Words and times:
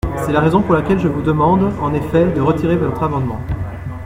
C’est 0.25 0.31
la 0.31 0.39
raison 0.39 0.63
pour 0.63 0.73
laquelle 0.73 0.97
je 0.97 1.07
vous 1.07 1.21
demande, 1.21 1.71
en 1.79 1.93
effet, 1.93 2.31
de 2.31 2.41
retirer 2.41 2.75
votre 2.75 3.03
amendement. 3.03 3.37